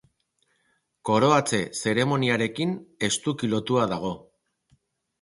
[1.09, 2.75] Koroatze zeremoniarekin
[3.13, 4.15] estuki lotua dago.